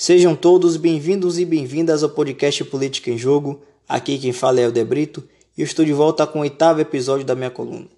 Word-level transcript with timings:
Sejam 0.00 0.36
todos 0.36 0.76
bem-vindos 0.76 1.40
e 1.40 1.44
bem-vindas 1.44 2.04
ao 2.04 2.10
podcast 2.10 2.62
Política 2.62 3.10
em 3.10 3.18
Jogo. 3.18 3.62
Aqui 3.88 4.16
quem 4.16 4.32
fala 4.32 4.60
é 4.60 4.68
o 4.68 4.70
Debrito 4.70 5.28
e 5.56 5.60
eu 5.60 5.64
estou 5.64 5.84
de 5.84 5.92
volta 5.92 6.24
com 6.24 6.38
o 6.38 6.42
oitavo 6.42 6.80
episódio 6.80 7.26
da 7.26 7.34
minha 7.34 7.50
coluna. 7.50 7.88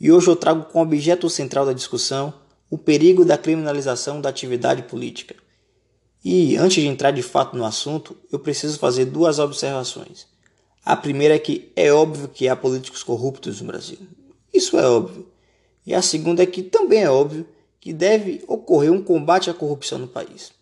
E 0.00 0.10
hoje 0.10 0.28
eu 0.28 0.34
trago 0.34 0.64
como 0.72 0.82
objeto 0.82 1.28
central 1.28 1.66
da 1.66 1.74
discussão 1.74 2.32
o 2.70 2.78
perigo 2.78 3.22
da 3.22 3.36
criminalização 3.36 4.18
da 4.18 4.30
atividade 4.30 4.84
política. 4.84 5.34
E 6.24 6.56
antes 6.56 6.82
de 6.82 6.88
entrar 6.88 7.10
de 7.10 7.22
fato 7.22 7.54
no 7.54 7.66
assunto, 7.66 8.16
eu 8.32 8.38
preciso 8.38 8.78
fazer 8.78 9.04
duas 9.04 9.38
observações. 9.38 10.26
A 10.82 10.96
primeira 10.96 11.34
é 11.34 11.38
que 11.38 11.70
é 11.76 11.92
óbvio 11.92 12.28
que 12.28 12.48
há 12.48 12.56
políticos 12.56 13.02
corruptos 13.02 13.60
no 13.60 13.66
Brasil. 13.66 13.98
Isso 14.54 14.78
é 14.78 14.88
óbvio. 14.88 15.26
E 15.86 15.92
a 15.92 16.00
segunda 16.00 16.42
é 16.42 16.46
que 16.46 16.62
também 16.62 17.02
é 17.02 17.10
óbvio 17.10 17.46
que 17.78 17.92
deve 17.92 18.42
ocorrer 18.48 18.90
um 18.90 19.02
combate 19.02 19.50
à 19.50 19.54
corrupção 19.54 19.98
no 19.98 20.08
país. 20.08 20.56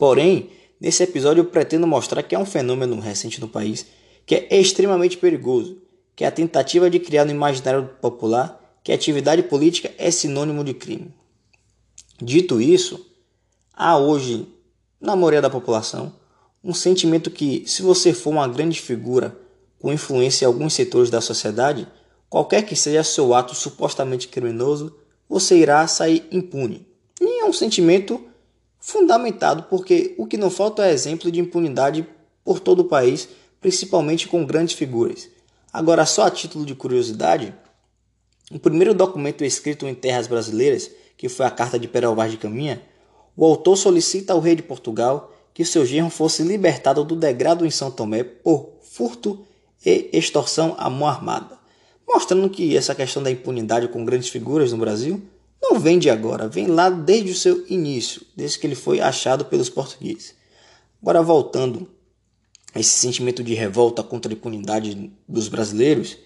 Porém, 0.00 0.48
nesse 0.80 1.02
episódio 1.02 1.42
eu 1.42 1.44
pretendo 1.44 1.86
mostrar 1.86 2.22
que 2.22 2.34
é 2.34 2.38
um 2.38 2.46
fenômeno 2.46 2.98
recente 2.98 3.38
no 3.38 3.46
país 3.46 3.84
que 4.24 4.34
é 4.34 4.58
extremamente 4.58 5.18
perigoso, 5.18 5.76
que 6.16 6.24
é 6.24 6.26
a 6.26 6.30
tentativa 6.30 6.88
de 6.88 6.98
criar 6.98 7.26
no 7.26 7.32
imaginário 7.32 7.86
popular 8.00 8.78
que 8.82 8.92
atividade 8.92 9.42
política 9.42 9.92
é 9.98 10.10
sinônimo 10.10 10.64
de 10.64 10.72
crime. 10.72 11.14
Dito 12.18 12.62
isso, 12.62 13.06
há 13.74 13.98
hoje, 13.98 14.48
na 14.98 15.14
maioria 15.14 15.42
da 15.42 15.50
população, 15.50 16.14
um 16.64 16.72
sentimento 16.72 17.30
que, 17.30 17.64
se 17.66 17.82
você 17.82 18.14
for 18.14 18.30
uma 18.30 18.48
grande 18.48 18.80
figura 18.80 19.38
com 19.78 19.92
influência 19.92 20.46
em 20.46 20.48
alguns 20.48 20.72
setores 20.72 21.10
da 21.10 21.20
sociedade, 21.20 21.86
qualquer 22.26 22.62
que 22.62 22.74
seja 22.74 23.04
seu 23.04 23.34
ato 23.34 23.54
supostamente 23.54 24.28
criminoso, 24.28 24.96
você 25.28 25.58
irá 25.58 25.86
sair 25.86 26.26
impune. 26.32 26.86
E 27.20 27.42
é 27.42 27.44
um 27.44 27.52
sentimento 27.52 28.29
fundamentado 28.90 29.64
porque 29.64 30.14
o 30.18 30.26
que 30.26 30.36
não 30.36 30.50
falta 30.50 30.86
é 30.86 30.92
exemplo 30.92 31.30
de 31.30 31.40
impunidade 31.40 32.06
por 32.44 32.60
todo 32.60 32.80
o 32.80 32.84
país, 32.84 33.28
principalmente 33.60 34.28
com 34.28 34.44
grandes 34.44 34.74
figuras. 34.74 35.28
Agora, 35.72 36.04
só 36.04 36.24
a 36.24 36.30
título 36.30 36.66
de 36.66 36.74
curiosidade, 36.74 37.54
o 38.50 38.58
primeiro 38.58 38.92
documento 38.92 39.44
escrito 39.44 39.86
em 39.86 39.94
terras 39.94 40.26
brasileiras, 40.26 40.90
que 41.16 41.28
foi 41.28 41.46
a 41.46 41.50
Carta 41.50 41.78
de 41.78 41.86
Perel 41.86 42.14
Vaz 42.14 42.32
de 42.32 42.38
Caminha, 42.38 42.82
o 43.36 43.44
autor 43.44 43.76
solicita 43.76 44.32
ao 44.32 44.40
rei 44.40 44.56
de 44.56 44.62
Portugal 44.62 45.32
que 45.54 45.64
seu 45.64 45.86
genro 45.86 46.10
fosse 46.10 46.42
libertado 46.42 47.04
do 47.04 47.14
degrado 47.14 47.64
em 47.64 47.70
São 47.70 47.90
Tomé 47.90 48.24
por 48.24 48.72
furto 48.82 49.44
e 49.84 50.10
extorsão 50.12 50.74
à 50.78 50.90
mão 50.90 51.08
armada 51.08 51.60
mostrando 52.12 52.50
que 52.50 52.76
essa 52.76 52.94
questão 52.94 53.22
da 53.22 53.30
impunidade 53.30 53.86
com 53.88 54.04
grandes 54.04 54.28
figuras 54.28 54.72
no 54.72 54.78
Brasil 54.78 55.22
não 55.70 55.78
vem 55.78 55.98
de 55.98 56.10
agora, 56.10 56.48
vem 56.48 56.66
lá 56.66 56.90
desde 56.90 57.30
o 57.30 57.34
seu 57.34 57.64
início, 57.68 58.22
desde 58.34 58.58
que 58.58 58.66
ele 58.66 58.74
foi 58.74 59.00
achado 59.00 59.44
pelos 59.44 59.70
portugueses. 59.70 60.34
Agora, 61.00 61.22
voltando 61.22 61.88
a 62.74 62.80
esse 62.80 62.90
sentimento 62.90 63.42
de 63.42 63.54
revolta 63.54 64.02
contra 64.02 64.32
a 64.32 64.34
impunidade 64.34 65.12
dos 65.28 65.46
brasileiros, 65.46 66.16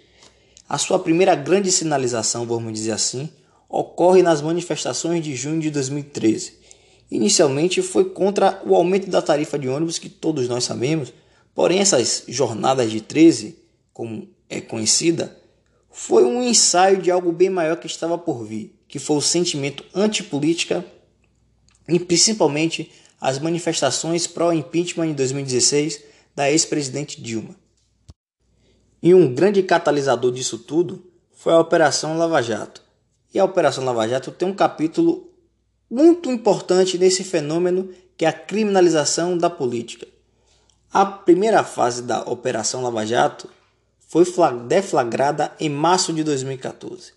a 0.66 0.78
sua 0.78 0.98
primeira 0.98 1.34
grande 1.34 1.70
sinalização, 1.70 2.46
vamos 2.46 2.72
dizer 2.72 2.92
assim, 2.92 3.28
ocorre 3.68 4.22
nas 4.22 4.40
manifestações 4.40 5.22
de 5.22 5.36
junho 5.36 5.60
de 5.60 5.70
2013. 5.70 6.58
Inicialmente 7.10 7.82
foi 7.82 8.06
contra 8.06 8.62
o 8.64 8.74
aumento 8.74 9.10
da 9.10 9.20
tarifa 9.20 9.58
de 9.58 9.68
ônibus, 9.68 9.98
que 9.98 10.08
todos 10.08 10.48
nós 10.48 10.64
sabemos, 10.64 11.12
porém 11.54 11.80
essas 11.80 12.24
jornadas 12.28 12.90
de 12.90 13.02
13, 13.02 13.58
como 13.92 14.26
é 14.48 14.60
conhecida, 14.60 15.36
foi 15.90 16.24
um 16.24 16.42
ensaio 16.42 17.00
de 17.00 17.10
algo 17.10 17.30
bem 17.30 17.50
maior 17.50 17.76
que 17.76 17.86
estava 17.86 18.16
por 18.16 18.42
vir, 18.44 18.73
que 18.88 18.98
foi 18.98 19.16
o 19.16 19.20
sentimento 19.20 19.84
antipolítica 19.94 20.84
e 21.88 21.98
principalmente 21.98 22.90
as 23.20 23.38
manifestações 23.38 24.26
pró-impeachment 24.26 25.06
em 25.06 25.14
2016 25.14 26.02
da 26.34 26.50
ex-presidente 26.50 27.20
Dilma. 27.20 27.54
E 29.02 29.14
um 29.14 29.34
grande 29.34 29.62
catalisador 29.62 30.32
disso 30.32 30.58
tudo 30.58 31.10
foi 31.32 31.52
a 31.52 31.58
Operação 31.58 32.16
Lava 32.16 32.42
Jato. 32.42 32.82
E 33.32 33.38
a 33.38 33.44
Operação 33.44 33.84
Lava 33.84 34.08
Jato 34.08 34.30
tem 34.30 34.48
um 34.48 34.54
capítulo 34.54 35.30
muito 35.90 36.30
importante 36.30 36.96
nesse 36.96 37.22
fenômeno 37.22 37.90
que 38.16 38.24
é 38.24 38.28
a 38.28 38.32
criminalização 38.32 39.36
da 39.36 39.50
política. 39.50 40.06
A 40.92 41.04
primeira 41.04 41.64
fase 41.64 42.02
da 42.02 42.22
Operação 42.22 42.82
Lava 42.82 43.04
Jato 43.04 43.48
foi 44.08 44.24
deflagrada 44.68 45.52
em 45.58 45.68
março 45.68 46.12
de 46.12 46.22
2014. 46.22 47.12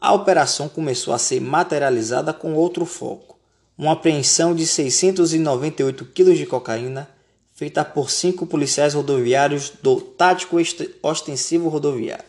A 0.00 0.14
operação 0.14 0.66
começou 0.66 1.12
a 1.12 1.18
ser 1.18 1.40
materializada 1.40 2.32
com 2.32 2.54
outro 2.54 2.86
foco, 2.86 3.38
uma 3.76 3.92
apreensão 3.92 4.54
de 4.54 4.66
698 4.66 6.06
quilos 6.06 6.38
de 6.38 6.46
cocaína 6.46 7.06
feita 7.52 7.84
por 7.84 8.10
cinco 8.10 8.46
policiais 8.46 8.94
rodoviários 8.94 9.70
do 9.82 10.00
Tático 10.00 10.56
Ostensivo 11.02 11.68
Rodoviário. 11.68 12.24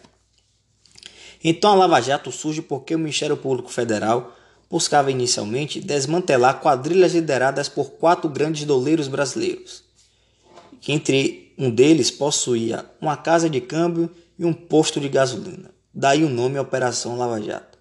Então 1.41 1.71
a 1.71 1.75
Lava 1.75 2.01
Jato 2.01 2.29
surge 2.29 2.61
porque 2.61 2.93
o 2.93 2.99
Ministério 2.99 3.37
Público 3.37 3.71
Federal 3.71 4.35
buscava 4.69 5.09
inicialmente 5.09 5.79
desmantelar 5.79 6.59
quadrilhas 6.59 7.13
lideradas 7.13 7.69
por 7.69 7.91
quatro 7.91 8.29
grandes 8.29 8.65
doleiros 8.65 9.07
brasileiros, 9.07 9.85
que 10.81 10.91
entre 10.91 11.53
um 11.57 11.69
deles 11.69 12.11
possuía 12.11 12.85
uma 12.99 13.15
casa 13.15 13.49
de 13.49 13.61
câmbio 13.61 14.11
e 14.37 14.43
um 14.43 14.51
posto 14.51 14.99
de 14.99 15.07
gasolina. 15.07 15.71
Daí 15.93 16.23
o 16.23 16.29
nome 16.29 16.57
Operação 16.57 17.17
Lava 17.17 17.41
Jato. 17.41 17.77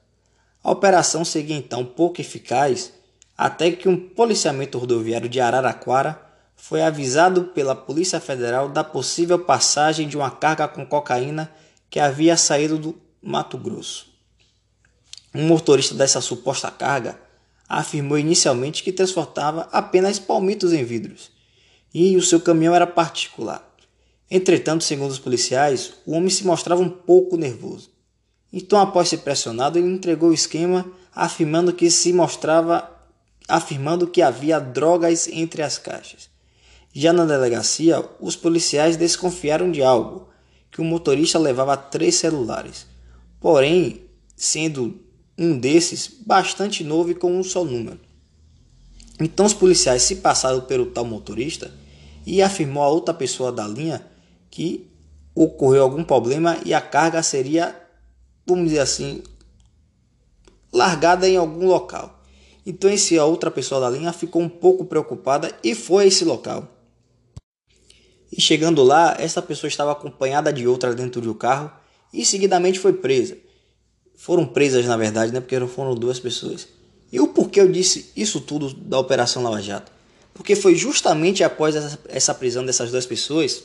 A 0.65 0.71
operação 0.73 1.25
seguia 1.25 1.57
então 1.57 1.85
pouco 1.85 2.21
eficaz 2.21 2.93
até 3.39 3.71
que 3.71 3.89
um 3.89 3.97
policiamento 3.97 4.79
rodoviário 4.79 5.29
de 5.29 5.41
Araraquara 5.41 6.21
foi 6.57 6.83
avisado 6.83 7.45
pela 7.45 7.75
Polícia 7.75 8.21
Federal 8.21 8.69
da 8.69 8.83
possível 8.83 9.39
passagem 9.39 10.09
de 10.09 10.17
uma 10.17 10.31
carga 10.31 10.67
com 10.67 10.85
cocaína 10.85 11.51
que 11.89 12.01
havia 12.01 12.37
saído 12.37 12.79
do 12.79 13.01
Mato 13.23 13.57
Grosso. 13.57 14.09
Um 15.33 15.47
motorista 15.47 15.95
dessa 15.95 16.21
suposta 16.21 16.71
carga 16.71 17.17
afirmou 17.69 18.19
inicialmente 18.19 18.83
que 18.83 18.93
transportava 18.93 19.69
apenas 19.71 20.19
palmitos 20.19 20.73
em 20.73 20.83
vidros 20.83 21.31
e 21.95 22.17
o 22.17 22.23
seu 22.23 22.41
caminhão 22.41 22.75
era 22.75 22.87
particular. 22.89 23.65
Entretanto, 24.29 24.83
segundo 24.83 25.13
os 25.13 25.19
policiais, 25.19 25.95
o 26.05 26.13
homem 26.13 26.29
se 26.29 26.45
mostrava 26.45 26.83
um 26.83 26.91
pouco 26.91 27.37
nervoso. 27.37 27.90
Então, 28.53 28.79
após 28.79 29.09
ser 29.09 29.19
pressionado, 29.19 29.79
ele 29.79 29.89
entregou 29.89 30.31
o 30.31 30.35
esquema, 30.35 30.87
afirmando 31.15 31.73
que 31.73 31.91
se 31.91 32.13
mostrava 32.13 32.91
afirmando 33.51 34.07
que 34.07 34.23
havia 34.23 34.61
drogas 34.61 35.29
entre 35.29 35.63
as 35.63 35.77
caixas. 35.77 36.31
Já 36.93 37.13
na 37.13 37.25
delegacia, 37.25 38.05
os 38.21 38.37
policiais 38.37 38.97
desconfiaram 38.97 39.71
de 39.71 39.83
algo, 39.83 40.29
que 40.71 40.81
o 40.81 40.85
motorista 40.85 41.39
levava 41.39 41.77
três 41.77 42.15
celulares, 42.15 42.87
porém, 43.41 44.03
sendo 44.37 45.01
um 45.37 45.59
desses 45.59 46.09
bastante 46.25 46.85
novo 46.85 47.11
e 47.11 47.15
com 47.15 47.39
um 47.39 47.43
só 47.43 47.65
número. 47.65 47.99
Então 49.21 49.47
os 49.47 49.55
policiais 49.55 50.03
se 50.03 50.17
passaram 50.17 50.63
pelo 50.63 50.87
tal 50.87 51.05
motorista 51.05 51.71
e 52.25 52.41
afirmou 52.41 52.83
a 52.83 52.89
outra 52.89 53.13
pessoa 53.13 53.53
da 53.53 53.67
linha 53.67 54.05
que 54.51 54.89
ocorreu 55.35 55.83
algum 55.83 56.05
problema 56.05 56.59
e 56.65 56.73
a 56.73 56.81
carga 56.81 57.23
seria, 57.23 57.75
vamos 58.47 58.67
dizer 58.67 58.81
assim, 58.81 59.23
largada 60.73 61.29
em 61.29 61.37
algum 61.37 61.67
local. 61.67 62.23
Então 62.65 62.91
esse 62.91 63.19
a 63.19 63.25
outra 63.25 63.51
pessoa 63.51 63.81
da 63.81 63.91
linha 63.91 64.13
ficou 64.13 64.43
um 64.43 64.49
pouco 64.49 64.85
preocupada 64.85 65.53
e 65.63 65.75
foi 65.75 66.05
a 66.05 66.07
esse 66.07 66.25
local. 66.25 66.69
E 68.31 68.41
chegando 68.41 68.83
lá, 68.83 69.17
essa 69.19 69.43
pessoa 69.43 69.69
estava 69.69 69.93
acompanhada 69.93 70.53
de 70.53 70.67
outra 70.67 70.95
dentro 70.95 71.21
do 71.21 71.35
carro 71.35 71.71
e 72.13 72.25
seguidamente 72.25 72.79
foi 72.79 72.93
presa. 72.93 73.37
Foram 74.17 74.47
presas 74.47 74.87
na 74.87 74.97
verdade, 74.97 75.33
né? 75.33 75.41
Porque 75.41 75.59
foram 75.67 75.95
duas 75.95 76.21
pessoas. 76.21 76.69
E 77.11 77.19
o 77.19 77.29
porquê 77.29 77.61
eu 77.61 77.71
disse 77.71 78.13
isso 78.15 78.41
tudo 78.41 78.73
da 78.73 78.99
Operação 78.99 79.43
Lava 79.43 79.61
Jato? 79.61 79.91
Porque 80.33 80.55
foi 80.55 80.77
justamente 80.77 81.43
após 81.43 81.75
essa, 81.75 81.99
essa 82.09 82.35
prisão 82.35 82.65
dessas 82.65 82.91
duas 82.91 83.05
pessoas 83.05 83.65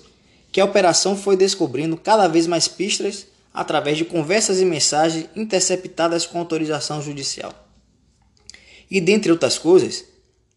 que 0.51 0.59
a 0.59 0.65
operação 0.65 1.15
foi 1.15 1.37
descobrindo 1.37 1.95
cada 1.97 2.27
vez 2.27 2.47
mais 2.47 2.67
pistas 2.67 3.27
através 3.55 3.97
de 3.97 4.05
conversas 4.05 4.59
e 4.59 4.65
mensagens 4.65 5.29
interceptadas 5.35 6.25
com 6.25 6.37
autorização 6.37 7.01
judicial. 7.01 7.53
E 8.91 8.99
dentre 9.01 9.31
outras 9.31 9.57
coisas, 9.57 10.05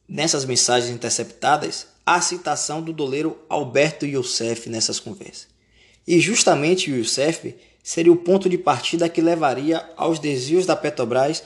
nessas 0.07 0.45
mensagens 0.45 0.91
interceptadas, 0.91 1.87
há 2.05 2.17
a 2.17 2.21
citação 2.21 2.83
do 2.83 2.93
doleiro 2.93 3.39
Alberto 3.49 4.05
Youssef 4.05 4.69
nessas 4.69 4.99
conversas. 4.99 5.47
E 6.07 6.19
justamente 6.19 6.91
o 6.91 6.97
Youssef 6.97 7.55
seria 7.83 8.13
o 8.13 8.17
ponto 8.17 8.49
de 8.49 8.59
partida 8.59 9.09
que 9.09 9.21
levaria 9.21 9.89
aos 9.97 10.19
desvios 10.19 10.67
da 10.67 10.75
Petrobras 10.77 11.43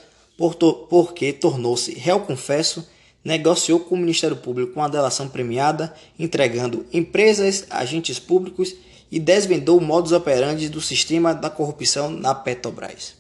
porque 0.89 1.33
tornou-se 1.33 1.93
réu 1.93 2.21
confesso 2.21 2.89
negociou 3.25 3.81
com 3.81 3.95
o 3.95 3.99
Ministério 3.99 4.37
Público 4.37 4.73
uma 4.75 4.89
delação 4.89 5.29
premiada, 5.29 5.95
entregando 6.19 6.85
empresas, 6.93 7.67
agentes 7.71 8.19
públicos 8.19 8.75
e 9.13 9.21
desvendou 9.21 9.77
o 9.77 9.81
modus 9.81 10.11
operandi 10.11 10.71
do 10.71 10.81
sistema 10.81 11.35
da 11.35 11.51
corrupção 11.51 12.09
na 12.09 12.35
Petrobras. 12.35 13.15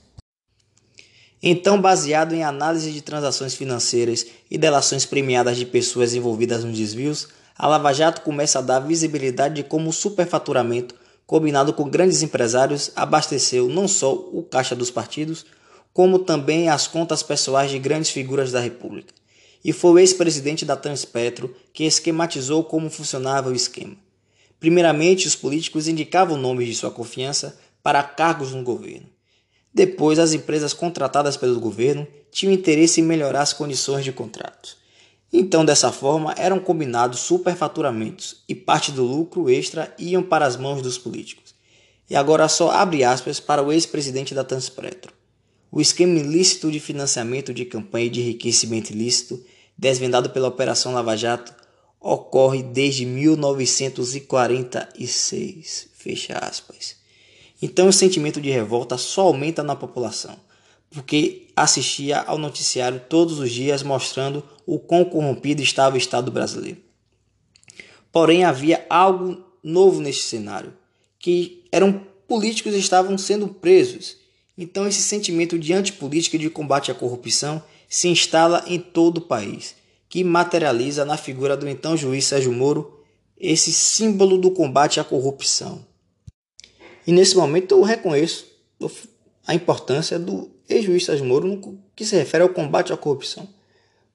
Então, 1.42 1.78
baseado 1.78 2.32
em 2.34 2.42
análise 2.42 2.90
de 2.90 3.02
transações 3.02 3.54
financeiras 3.54 4.26
e 4.50 4.56
delações 4.56 5.04
premiadas 5.04 5.58
de 5.58 5.66
pessoas 5.66 6.14
envolvidas 6.14 6.64
nos 6.64 6.78
desvios, 6.78 7.28
a 7.58 7.66
Lava 7.66 7.92
Jato 7.92 8.22
começa 8.22 8.58
a 8.58 8.62
dar 8.62 8.80
visibilidade 8.80 9.56
de 9.56 9.62
como 9.64 9.90
o 9.90 9.92
superfaturamento, 9.92 10.94
combinado 11.26 11.74
com 11.74 11.90
grandes 11.90 12.22
empresários, 12.22 12.90
abasteceu 12.96 13.68
não 13.68 13.86
só 13.86 14.14
o 14.14 14.42
caixa 14.42 14.74
dos 14.74 14.90
partidos, 14.90 15.44
como 15.92 16.20
também 16.20 16.70
as 16.70 16.86
contas 16.86 17.22
pessoais 17.22 17.70
de 17.70 17.78
grandes 17.78 18.10
figuras 18.10 18.50
da 18.50 18.60
República. 18.60 19.12
E 19.62 19.74
foi 19.74 19.90
o 19.90 19.98
ex-presidente 19.98 20.64
da 20.64 20.74
Transpetro 20.74 21.54
que 21.70 21.84
esquematizou 21.84 22.64
como 22.64 22.88
funcionava 22.88 23.50
o 23.50 23.54
esquema. 23.54 23.96
Primeiramente, 24.62 25.26
os 25.26 25.34
políticos 25.34 25.88
indicavam 25.88 26.36
nomes 26.36 26.68
de 26.68 26.76
sua 26.76 26.88
confiança 26.88 27.58
para 27.82 28.00
cargos 28.00 28.52
no 28.52 28.62
governo. 28.62 29.08
Depois, 29.74 30.20
as 30.20 30.34
empresas 30.34 30.72
contratadas 30.72 31.36
pelo 31.36 31.58
governo 31.58 32.06
tinham 32.30 32.52
interesse 32.52 33.00
em 33.00 33.04
melhorar 33.04 33.42
as 33.42 33.52
condições 33.52 34.04
de 34.04 34.12
contratos. 34.12 34.76
Então, 35.32 35.64
dessa 35.64 35.90
forma, 35.90 36.32
eram 36.38 36.60
combinados 36.60 37.18
superfaturamentos 37.18 38.44
e 38.48 38.54
parte 38.54 38.92
do 38.92 39.02
lucro 39.02 39.50
extra 39.50 39.92
iam 39.98 40.22
para 40.22 40.46
as 40.46 40.56
mãos 40.56 40.80
dos 40.80 40.96
políticos. 40.96 41.56
E 42.08 42.14
agora 42.14 42.46
só 42.46 42.70
abre 42.70 43.02
aspas 43.02 43.40
para 43.40 43.64
o 43.64 43.72
ex-presidente 43.72 44.32
da 44.32 44.44
Transpetro. 44.44 45.12
O 45.72 45.80
esquema 45.80 46.20
ilícito 46.20 46.70
de 46.70 46.78
financiamento 46.78 47.52
de 47.52 47.64
campanha 47.64 48.06
e 48.06 48.10
de 48.10 48.20
enriquecimento 48.20 48.92
ilícito, 48.92 49.44
desvendado 49.76 50.30
pela 50.30 50.46
Operação 50.46 50.94
Lava 50.94 51.16
Jato, 51.16 51.52
ocorre 52.02 52.62
desde 52.62 53.06
1946. 53.06 55.88
Fecha 55.94 56.36
aspas. 56.38 56.96
Então 57.60 57.88
o 57.88 57.92
sentimento 57.92 58.40
de 58.40 58.48
revolta 58.50 58.96
só 58.98 59.22
aumenta 59.22 59.62
na 59.62 59.76
população, 59.76 60.36
porque 60.90 61.46
assistia 61.54 62.18
ao 62.20 62.36
noticiário 62.36 63.00
todos 63.08 63.38
os 63.38 63.52
dias 63.52 63.84
mostrando 63.84 64.42
o 64.66 64.80
quão 64.80 65.04
corrompido 65.04 65.62
estava 65.62 65.94
o 65.94 65.98
Estado 65.98 66.32
brasileiro. 66.32 66.78
Porém, 68.10 68.42
havia 68.44 68.84
algo 68.90 69.40
novo 69.62 70.00
neste 70.00 70.24
cenário, 70.24 70.74
que 71.18 71.64
eram 71.70 72.04
políticos 72.26 72.74
estavam 72.74 73.16
sendo 73.16 73.46
presos. 73.46 74.16
Então 74.58 74.86
esse 74.86 75.00
sentimento 75.00 75.58
de 75.58 75.72
antipolítica 75.72 76.36
e 76.36 76.40
de 76.40 76.50
combate 76.50 76.90
à 76.90 76.94
corrupção 76.94 77.62
se 77.88 78.08
instala 78.08 78.62
em 78.66 78.78
todo 78.78 79.16
o 79.18 79.22
país, 79.22 79.74
que 80.12 80.22
materializa 80.22 81.06
na 81.06 81.16
figura 81.16 81.56
do 81.56 81.66
então 81.66 81.96
juiz 81.96 82.26
Sérgio 82.26 82.52
Moro 82.52 83.00
esse 83.34 83.72
símbolo 83.72 84.36
do 84.36 84.50
combate 84.50 85.00
à 85.00 85.04
corrupção. 85.04 85.86
E 87.06 87.10
nesse 87.10 87.34
momento 87.34 87.72
eu 87.72 87.80
reconheço 87.80 88.44
a 89.46 89.54
importância 89.54 90.18
do 90.18 90.50
ex-juiz 90.68 91.06
Sérgio 91.06 91.24
Moro 91.24 91.48
no 91.48 91.78
que 91.96 92.04
se 92.04 92.14
refere 92.14 92.42
ao 92.42 92.50
combate 92.50 92.92
à 92.92 92.96
corrupção. 92.96 93.48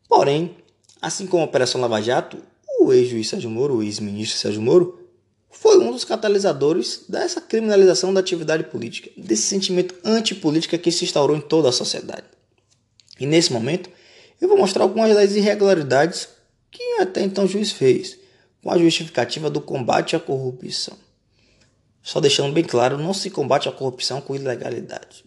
Porém, 0.08 0.56
assim 1.02 1.26
como 1.26 1.42
a 1.42 1.48
Operação 1.48 1.82
Lava 1.82 2.00
Jato, 2.00 2.38
o 2.80 2.94
ex-juiz 2.94 3.30
Sérgio 3.30 3.50
Moro, 3.50 3.78
o 3.78 3.84
ex-ministro 3.84 4.38
Sérgio 4.38 4.62
Moro, 4.62 5.00
foi 5.50 5.80
um 5.80 5.92
dos 5.92 6.06
catalisadores 6.06 7.06
dessa 7.10 7.42
criminalização 7.42 8.14
da 8.14 8.20
atividade 8.20 8.66
política, 8.66 9.10
desse 9.18 9.48
sentimento 9.48 9.96
antipolítica 10.06 10.78
que 10.78 10.92
se 10.92 11.06
instaurou 11.06 11.36
em 11.36 11.42
toda 11.42 11.70
a 11.70 11.72
sociedade. 11.72 12.28
E 13.20 13.26
nesse 13.26 13.52
momento, 13.52 13.90
eu 14.40 14.48
vou 14.48 14.58
mostrar 14.58 14.84
algumas 14.84 15.14
das 15.14 15.36
irregularidades 15.36 16.30
que 16.72 16.84
até 17.00 17.24
então 17.24 17.46
o 17.46 17.48
juiz 17.48 17.72
fez, 17.72 18.18
com 18.62 18.72
a 18.72 18.78
justificativa 18.78 19.50
do 19.50 19.62
combate 19.62 20.16
à 20.16 20.20
corrupção. 20.20 20.98
Só 22.02 22.20
deixando 22.20 22.54
bem 22.54 22.64
claro, 22.64 22.98
não 22.98 23.14
se 23.14 23.30
combate 23.30 23.68
a 23.68 23.72
corrupção 23.72 24.22
com 24.22 24.36
ilegalidade. 24.36 25.26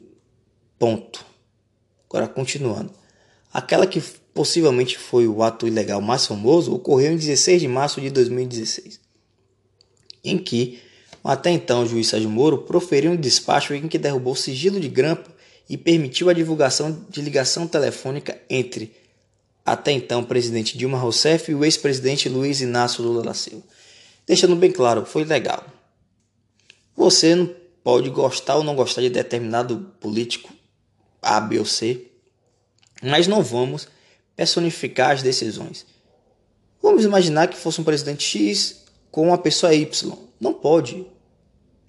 Ponto. 0.78 1.24
Agora, 2.08 2.26
continuando. 2.26 2.92
Aquela 3.52 3.86
que 3.86 4.00
possivelmente 4.32 4.96
foi 4.96 5.26
o 5.26 5.42
ato 5.42 5.66
ilegal 5.66 6.00
mais 6.00 6.26
famoso 6.26 6.74
ocorreu 6.74 7.12
em 7.12 7.16
16 7.16 7.60
de 7.60 7.68
março 7.68 8.00
de 8.00 8.10
2016, 8.10 9.00
em 10.24 10.38
que 10.38 10.80
até 11.22 11.50
então 11.50 11.82
o 11.82 11.86
juiz 11.86 12.08
Sérgio 12.08 12.30
Moro 12.30 12.58
proferiu 12.58 13.10
um 13.10 13.16
despacho 13.16 13.74
em 13.74 13.88
que 13.88 13.98
derrubou 13.98 14.34
sigilo 14.34 14.80
de 14.80 14.88
grampo 14.88 15.30
e 15.68 15.76
permitiu 15.76 16.30
a 16.30 16.32
divulgação 16.32 17.04
de 17.10 17.20
ligação 17.20 17.66
telefônica 17.66 18.40
entre 18.48 18.99
até 19.64 19.92
então 19.92 20.24
presidente 20.24 20.76
Dilma 20.76 20.98
Rousseff 20.98 21.50
e 21.50 21.54
o 21.54 21.64
ex-presidente 21.64 22.28
Luiz 22.28 22.60
Inácio 22.60 23.02
Lula 23.02 23.22
da 23.22 23.34
Silva. 23.34 23.64
Deixando 24.26 24.56
bem 24.56 24.70
claro, 24.70 25.04
foi 25.04 25.24
legal. 25.24 25.64
Você 26.96 27.34
não 27.34 27.54
pode 27.82 28.10
gostar 28.10 28.56
ou 28.56 28.64
não 28.64 28.74
gostar 28.74 29.00
de 29.02 29.10
determinado 29.10 29.92
político 30.00 30.52
A, 31.20 31.40
B 31.40 31.58
ou 31.58 31.64
C, 31.64 32.06
mas 33.02 33.26
não 33.26 33.42
vamos 33.42 33.88
personificar 34.36 35.12
as 35.12 35.22
decisões. 35.22 35.86
Vamos 36.82 37.04
imaginar 37.04 37.48
que 37.48 37.56
fosse 37.56 37.80
um 37.80 37.84
presidente 37.84 38.22
X 38.22 38.84
com 39.10 39.28
uma 39.28 39.38
pessoa 39.38 39.74
Y. 39.74 40.18
Não 40.40 40.54
pode. 40.54 41.06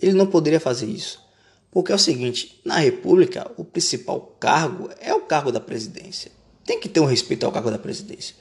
Ele 0.01 0.13
não 0.13 0.27
poderia 0.27 0.59
fazer 0.59 0.87
isso. 0.87 1.21
Porque 1.69 1.91
é 1.91 1.95
o 1.95 1.99
seguinte: 1.99 2.59
na 2.65 2.77
República, 2.77 3.49
o 3.55 3.63
principal 3.63 4.35
cargo 4.39 4.89
é 4.99 5.13
o 5.13 5.21
cargo 5.21 5.51
da 5.51 5.59
presidência. 5.59 6.31
Tem 6.71 6.79
que 6.79 6.87
ter 6.87 7.01
um 7.01 7.05
respeito 7.05 7.45
ao 7.45 7.51
cargo 7.51 7.69
da 7.69 7.77
presidência. 7.77 8.33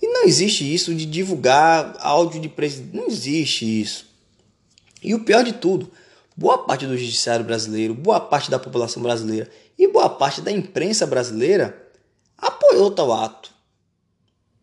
E 0.00 0.08
não 0.08 0.24
existe 0.24 0.74
isso 0.74 0.94
de 0.94 1.04
divulgar 1.04 1.94
áudio 1.98 2.40
de 2.40 2.48
presidente. 2.48 2.96
Não 2.96 3.08
existe 3.08 3.66
isso. 3.78 4.06
E 5.02 5.14
o 5.14 5.22
pior 5.22 5.44
de 5.44 5.52
tudo, 5.52 5.90
boa 6.34 6.64
parte 6.64 6.86
do 6.86 6.96
judiciário 6.96 7.44
brasileiro, 7.44 7.92
boa 7.92 8.18
parte 8.18 8.50
da 8.50 8.58
população 8.58 9.02
brasileira 9.02 9.50
e 9.78 9.86
boa 9.86 10.08
parte 10.08 10.40
da 10.40 10.50
imprensa 10.50 11.06
brasileira 11.06 11.78
apoiou 12.38 12.90
tal 12.90 13.12
ato. 13.12 13.50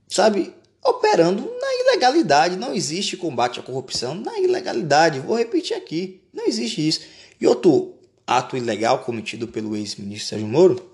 Sabe? 0.09 0.55
Operando 0.83 1.43
na 1.43 1.91
ilegalidade. 1.91 2.55
Não 2.55 2.73
existe 2.73 3.15
combate 3.15 3.59
à 3.59 3.63
corrupção 3.63 4.15
na 4.15 4.39
ilegalidade. 4.39 5.19
Vou 5.19 5.37
repetir 5.37 5.77
aqui. 5.77 6.23
Não 6.33 6.47
existe 6.47 6.87
isso. 6.87 7.01
E 7.39 7.45
outro 7.45 7.93
ato 8.25 8.57
ilegal 8.57 8.97
cometido 9.03 9.47
pelo 9.47 9.75
ex-ministro 9.75 10.27
Sérgio 10.27 10.47
Moro 10.47 10.90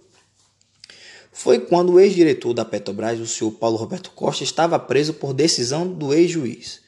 foi 1.31 1.59
quando 1.59 1.93
o 1.93 1.99
ex-diretor 1.99 2.53
da 2.53 2.65
Petrobras, 2.65 3.19
o 3.19 3.27
senhor 3.27 3.51
Paulo 3.51 3.77
Roberto 3.77 4.11
Costa, 4.11 4.43
estava 4.43 4.79
preso 4.79 5.13
por 5.13 5.33
decisão 5.33 5.87
do 5.87 6.13
ex-juiz. 6.13 6.81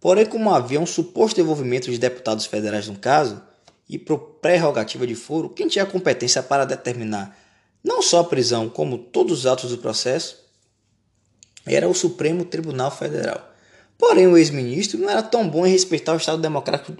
Porém, 0.00 0.26
como 0.26 0.50
havia 0.50 0.80
um 0.80 0.86
suposto 0.86 1.40
envolvimento 1.40 1.90
de 1.90 1.98
deputados 1.98 2.46
federais 2.46 2.88
no 2.88 2.98
caso, 2.98 3.40
e 3.88 3.98
por 3.98 4.18
prerrogativa 4.40 5.06
de 5.06 5.14
foro, 5.14 5.50
quem 5.50 5.68
tinha 5.68 5.86
competência 5.86 6.42
para 6.42 6.64
determinar 6.64 7.38
não 7.84 8.00
só 8.00 8.20
a 8.20 8.24
prisão, 8.24 8.68
como 8.68 8.96
todos 8.96 9.40
os 9.40 9.46
atos 9.46 9.70
do 9.70 9.78
processo, 9.78 10.38
era 11.66 11.88
o 11.88 11.94
Supremo 11.94 12.44
Tribunal 12.44 12.90
Federal. 12.90 13.52
Porém, 13.98 14.26
o 14.26 14.36
ex-ministro 14.36 14.98
não 14.98 15.10
era 15.10 15.22
tão 15.22 15.48
bom 15.48 15.66
em 15.66 15.70
respeitar 15.70 16.12
o 16.12 16.16
Estado 16.16 16.42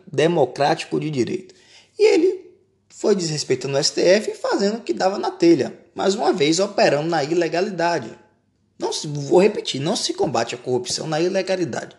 democrático 0.07 1.01
de 1.01 1.11
direito. 1.11 1.55
E 1.99 2.05
ele 2.05 2.42
foi 3.03 3.17
desrespeitando 3.17 3.77
o 3.77 3.83
STF 3.83 4.31
e 4.31 4.35
fazendo 4.37 4.77
o 4.77 4.81
que 4.81 4.93
dava 4.93 5.19
na 5.19 5.29
telha, 5.29 5.77
mais 5.93 6.15
uma 6.15 6.33
vez 6.33 6.61
operando 6.61 7.09
na 7.09 7.25
ilegalidade. 7.25 8.17
Não 8.79 8.93
se, 8.93 9.09
vou 9.09 9.43
repetir, 9.43 9.81
não 9.81 9.97
se 9.97 10.15
combate 10.15 10.55
a 10.55 10.59
corrupção 10.59 11.09
na 11.09 11.21
ilegalidade. 11.21 11.97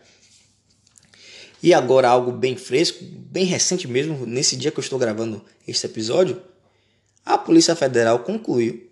E 1.62 1.74
agora 1.74 2.08
algo 2.08 2.32
bem 2.32 2.56
fresco, 2.56 3.04
bem 3.04 3.44
recente 3.44 3.86
mesmo, 3.86 4.26
nesse 4.26 4.56
dia 4.56 4.72
que 4.72 4.80
eu 4.80 4.82
estou 4.82 4.98
gravando 4.98 5.44
este 5.68 5.86
episódio, 5.86 6.42
a 7.26 7.38
Polícia 7.38 7.76
Federal 7.76 8.20
concluiu 8.20 8.90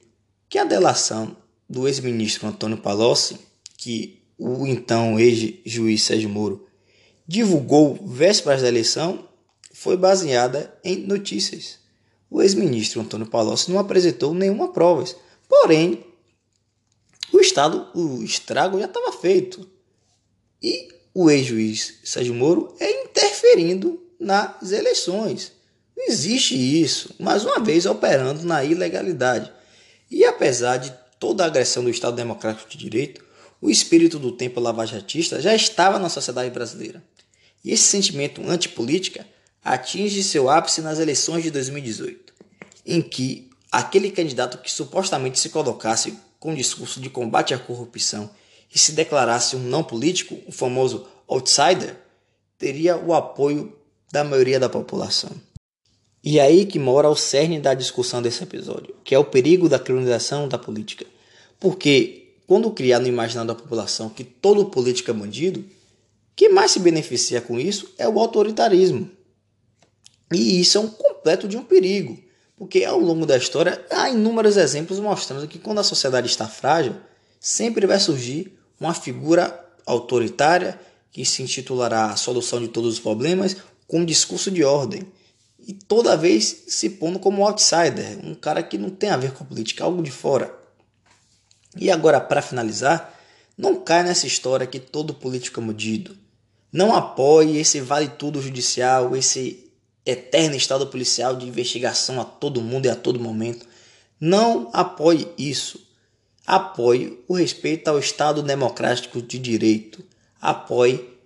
que 0.50 0.58
a 0.58 0.66
delação 0.66 1.38
do 1.70 1.88
ex-ministro 1.88 2.46
Antônio 2.46 2.78
Palocci, 2.78 3.40
que 3.78 4.22
o 4.38 4.68
então 4.68 5.18
ex-juiz 5.18 6.04
Sérgio 6.04 6.28
Moro 6.28 6.68
divulgou 7.26 7.98
vésperas 8.06 8.62
da 8.62 8.68
eleição, 8.68 9.26
foi 9.74 9.96
baseada 9.96 10.78
em 10.84 10.98
notícias. 11.08 11.80
O 12.32 12.42
ex-ministro 12.42 13.02
Antônio 13.02 13.28
Palocci 13.28 13.70
não 13.70 13.78
apresentou 13.78 14.34
nenhuma 14.34 14.72
prova, 14.72 15.04
porém 15.50 16.06
o 17.34 17.42
estado, 17.42 17.90
o 17.94 18.24
estrago 18.24 18.80
já 18.80 18.86
estava 18.86 19.12
feito. 19.12 19.70
E 20.64 20.88
o 21.14 21.30
ex-juiz 21.30 22.00
Sérgio 22.06 22.34
Moro 22.34 22.74
é 22.80 23.04
interferindo 23.04 24.02
nas 24.18 24.72
eleições. 24.72 25.52
Não 25.96 26.06
existe 26.06 26.56
isso, 26.56 27.14
mais 27.20 27.44
uma 27.44 27.60
vez 27.60 27.86
operando 27.86 28.46
na 28.46 28.64
ilegalidade. 28.64 29.52
E 30.10 30.24
apesar 30.24 30.78
de 30.78 30.94
toda 31.20 31.44
a 31.44 31.48
agressão 31.48 31.84
do 31.84 31.90
Estado 31.90 32.16
Democrático 32.16 32.70
de 32.70 32.78
Direito, 32.78 33.22
o 33.60 33.70
espírito 33.70 34.18
do 34.18 34.32
tempo 34.32 34.62
lavajatista 34.62 35.42
já 35.42 35.54
estava 35.54 36.00
na 36.00 36.08
sociedade 36.08 36.50
brasileira. 36.50 37.04
E 37.64 37.72
esse 37.72 37.84
sentimento 37.84 38.42
antipolítica 38.48 39.28
atinge 39.64 40.24
seu 40.24 40.50
ápice 40.50 40.82
nas 40.82 41.00
eleições 41.00 41.44
de 41.44 41.52
2018, 41.52 42.34
em 42.86 43.02
que 43.02 43.50
aquele 43.72 44.12
candidato 44.12 44.58
que 44.58 44.72
supostamente 44.72 45.40
se 45.40 45.50
colocasse 45.50 46.18
com 46.40 46.56
discurso 46.56 47.00
de 47.00 47.10
combate 47.10 47.54
à 47.54 47.60
corrupção 47.60 48.30
e 48.74 48.80
se 48.80 48.94
declarasse 48.94 49.56
um 49.56 49.60
não 49.60 49.84
político, 49.84 50.40
o 50.48 50.52
famoso 50.52 51.06
outsider, 51.28 51.96
teria 52.58 52.98
o 52.98 53.14
apoio 53.14 53.76
da 54.12 54.24
maioria 54.24 54.60
da 54.60 54.70
população. 54.70 55.32
E 56.24 56.38
é 56.38 56.44
aí 56.44 56.66
que 56.66 56.78
mora 56.78 57.10
o 57.10 57.16
cerne 57.16 57.60
da 57.60 57.74
discussão 57.74 58.22
desse 58.22 58.44
episódio, 58.44 58.96
que 59.04 59.16
é 59.16 59.20
o 59.20 59.26
perigo 59.26 59.68
da 59.68 59.80
criminalização 59.80 60.48
da 60.48 60.58
política. 60.58 61.06
Porque 61.60 62.36
quando 62.46 62.72
criar 62.72 63.00
no 63.00 63.08
imaginário 63.08 63.48
da 63.48 63.56
população 63.56 64.10
que 64.10 64.24
todo 64.24 64.66
político 64.66 65.10
é 65.10 65.14
bandido, 65.14 65.64
quem 66.36 66.52
mais 66.52 66.72
se 66.72 66.80
beneficia 66.80 67.42
com 67.42 67.60
isso 67.60 67.94
é 67.98 68.08
o 68.08 68.20
autoritarismo. 68.20 69.10
E 70.32 70.60
isso 70.62 70.78
é 70.78 70.82
um 70.82 70.88
completo 70.88 71.48
de 71.48 71.58
um 71.58 71.64
perigo, 71.64 72.18
porque 72.58 72.84
ao 72.86 73.00
longo 73.00 73.26
da 73.26 73.38
história 73.38 73.86
há 73.90 74.10
inúmeros 74.10 74.58
exemplos 74.58 75.00
mostrando 75.00 75.48
que 75.48 75.60
quando 75.60 75.80
a 75.80 75.84
sociedade 75.84 76.28
está 76.28 76.48
frágil, 76.48 76.96
sempre 77.40 77.86
vai 77.86 78.00
surgir 78.00 78.58
uma 78.80 78.94
figura 78.94 79.60
autoritária 79.86 80.80
que 81.12 81.26
se 81.26 81.44
intitulará 81.44 82.06
a 82.06 82.16
solução 82.16 82.60
de 82.60 82.70
todos 82.70 82.94
os 82.94 83.00
problemas 83.00 83.58
com 83.88 84.00
um 84.00 84.06
discurso 84.06 84.50
de 84.50 84.64
ordem. 84.64 85.06
E 85.60 85.74
toda 85.74 86.18
vez 86.18 86.64
se 86.68 86.90
pondo 86.92 87.20
como 87.20 87.46
outsider, 87.46 88.18
um 88.24 88.34
cara 88.34 88.64
que 88.64 88.78
não 88.78 88.90
tem 88.90 89.10
a 89.10 89.18
ver 89.18 89.34
com 89.34 89.44
a 89.44 89.48
política, 89.48 89.84
algo 89.84 90.02
de 90.02 90.10
fora. 90.10 90.56
E 91.78 91.92
agora, 91.92 92.20
para 92.20 92.42
finalizar, 92.42 93.20
não 93.58 93.76
cai 93.76 94.04
nessa 94.04 94.26
história 94.26 94.66
que 94.66 94.80
todo 94.80 95.14
político 95.14 95.60
é 95.60 95.64
mudido. 95.64 96.18
Não 96.72 96.96
apoie 96.96 97.58
esse 97.58 97.80
vale 97.82 98.08
tudo 98.08 98.42
judicial, 98.42 99.16
esse 99.16 99.71
eterno 100.06 100.56
estado 100.56 100.88
policial 100.88 101.36
de 101.36 101.48
investigação 101.48 102.20
a 102.20 102.26
todo 102.26 102.62
mundo 102.62 102.86
e 102.86 102.90
a 102.90 102.96
todo 102.96 103.20
momento. 103.20 103.66
Não 104.20 104.70
apoie 104.74 105.28
isso. 105.38 105.88
Apoie 106.46 107.24
o 107.28 107.36
respeito 107.36 107.88
ao 107.88 108.00
Estado 108.00 108.42
democrático 108.42 109.22
de 109.22 109.38
direito. 109.38 110.04
Apoie 110.40 111.18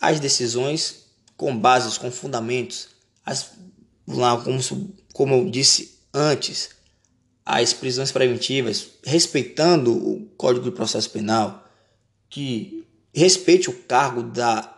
as 0.00 0.20
decisões 0.20 1.06
com 1.36 1.56
bases, 1.56 1.98
com 1.98 2.10
fundamentos. 2.10 2.88
As, 3.24 3.52
lá, 4.06 4.36
como, 4.42 4.58
como 5.12 5.34
eu 5.34 5.50
disse 5.50 5.98
antes, 6.12 6.70
as 7.44 7.72
prisões 7.72 8.10
preventivas, 8.10 8.88
respeitando 9.04 9.92
o 9.92 10.26
Código 10.36 10.64
de 10.64 10.76
Processo 10.76 11.10
Penal, 11.10 11.68
que 12.30 12.86
respeite 13.12 13.68
o 13.68 13.82
cargo 13.82 14.22
da 14.22 14.74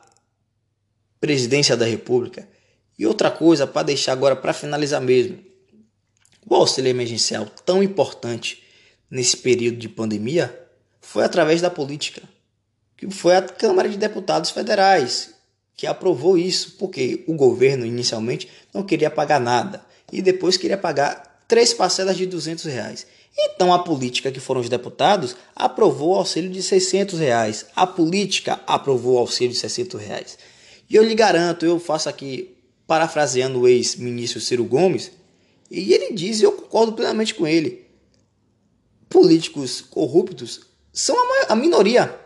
presidência 1.21 1.77
da 1.77 1.87
República. 1.87 2.49
E 2.99 3.07
outra 3.07 3.31
coisa, 3.31 3.67
para 3.67 3.87
deixar 3.87 4.13
agora 4.13 4.37
para 4.37 4.53
finalizar 4.53 5.01
mesmo, 5.01 5.39
o 6.49 6.55
auxílio 6.55 6.91
emergencial 6.91 7.47
tão 7.65 7.83
importante 7.83 8.63
nesse 9.11 9.37
período 9.37 9.79
de 9.79 9.89
pandemia 9.89 10.59
foi 11.01 11.25
através 11.25 11.61
da 11.61 11.71
política, 11.71 12.23
que 12.97 13.11
foi 13.11 13.37
a 13.37 13.43
Câmara 13.43 13.89
de 13.89 13.97
Deputados 13.97 14.51
Federais 14.51 15.37
que 15.77 15.87
aprovou 15.87 16.39
isso, 16.39 16.77
porque 16.79 17.23
o 17.27 17.35
governo 17.35 17.85
inicialmente 17.85 18.49
não 18.73 18.83
queria 18.83 19.11
pagar 19.11 19.39
nada 19.39 19.85
e 20.11 20.23
depois 20.23 20.57
queria 20.57 20.79
pagar 20.79 21.45
três 21.47 21.75
parcelas 21.75 22.17
de 22.17 22.25
200 22.27 22.65
reais. 22.65 23.07
Então 23.39 23.73
a 23.73 23.81
política 23.81 24.33
que 24.33 24.41
foram 24.41 24.63
os 24.63 24.69
deputados 24.71 25.37
aprovou 25.55 26.15
o 26.15 26.19
auxílio 26.19 26.51
de 26.51 26.63
600 26.63 27.19
reais. 27.19 27.67
A 27.77 27.87
política 27.87 28.59
aprovou 28.67 29.17
o 29.17 29.19
auxílio 29.19 29.53
de 29.53 29.59
600 29.59 30.01
reais. 30.01 30.39
E 30.89 30.97
eu 30.97 31.05
lhe 31.05 31.15
garanto, 31.15 31.67
eu 31.67 31.79
faço 31.79 32.09
aqui 32.09 32.56
parafraseando 32.87 33.61
o 33.61 33.69
ex-ministro 33.69 34.41
Ciro 34.41 34.65
Gomes, 34.65 35.11
e 35.71 35.93
ele 35.93 36.13
diz, 36.13 36.41
e 36.41 36.45
eu 36.45 36.53
concordo 36.53 36.93
plenamente 36.93 37.35
com 37.35 37.47
ele, 37.47 37.87
políticos 39.09 39.81
corruptos 39.81 40.61
são 40.93 41.17
a, 41.17 41.53
a 41.53 41.57
minoria. 41.57 42.19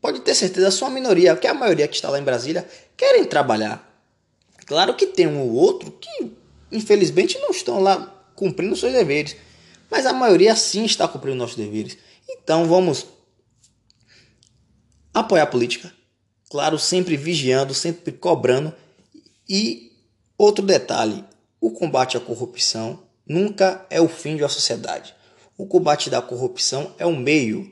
Pode 0.00 0.20
ter 0.20 0.34
certeza, 0.34 0.70
são 0.70 0.88
a 0.88 0.90
minoria, 0.90 1.34
porque 1.34 1.46
a 1.46 1.54
maioria 1.54 1.88
que 1.88 1.94
está 1.94 2.10
lá 2.10 2.18
em 2.18 2.24
Brasília 2.24 2.68
querem 2.96 3.24
trabalhar. 3.24 3.86
Claro 4.66 4.94
que 4.94 5.06
tem 5.06 5.26
um 5.26 5.40
ou 5.40 5.52
outro 5.52 5.90
que, 5.90 6.32
infelizmente, 6.70 7.38
não 7.38 7.50
estão 7.50 7.80
lá 7.80 8.06
cumprindo 8.34 8.76
seus 8.76 8.92
deveres. 8.92 9.36
Mas 9.90 10.06
a 10.06 10.12
maioria 10.12 10.54
sim 10.54 10.84
está 10.84 11.08
cumprindo 11.08 11.36
nossos 11.36 11.56
deveres. 11.56 11.98
Então 12.28 12.66
vamos 12.66 13.06
apoiar 15.12 15.42
a 15.42 15.46
política, 15.46 15.92
Claro, 16.50 16.80
sempre 16.80 17.16
vigiando, 17.16 17.72
sempre 17.72 18.10
cobrando. 18.10 18.74
E 19.50 19.90
outro 20.38 20.64
detalhe: 20.64 21.24
o 21.60 21.72
combate 21.72 22.16
à 22.16 22.20
corrupção 22.20 23.02
nunca 23.26 23.84
é 23.90 24.00
o 24.00 24.08
fim 24.08 24.36
de 24.36 24.44
uma 24.44 24.48
sociedade. 24.48 25.12
O 25.58 25.66
combate 25.66 26.08
da 26.08 26.22
corrupção 26.22 26.94
é 26.96 27.04
um 27.04 27.16
meio 27.16 27.68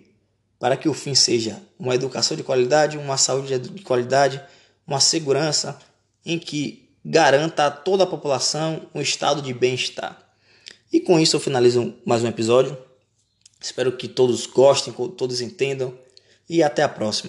para 0.58 0.76
que 0.76 0.88
o 0.88 0.92
fim 0.92 1.14
seja 1.14 1.62
uma 1.78 1.94
educação 1.94 2.36
de 2.36 2.42
qualidade, 2.42 2.98
uma 2.98 3.16
saúde 3.16 3.56
de 3.56 3.82
qualidade, 3.82 4.42
uma 4.84 4.98
segurança 4.98 5.78
em 6.26 6.36
que 6.36 6.90
garanta 7.04 7.66
a 7.66 7.70
toda 7.70 8.02
a 8.02 8.06
população 8.06 8.88
um 8.92 9.00
estado 9.00 9.40
de 9.40 9.54
bem-estar. 9.54 10.18
E 10.92 10.98
com 10.98 11.20
isso 11.20 11.36
eu 11.36 11.40
finalizo 11.40 11.94
mais 12.04 12.24
um 12.24 12.28
episódio. 12.28 12.76
Espero 13.60 13.96
que 13.96 14.08
todos 14.08 14.46
gostem, 14.46 14.92
todos 15.16 15.40
entendam 15.40 15.96
e 16.48 16.60
até 16.60 16.82
a 16.82 16.88
próxima. 16.88 17.26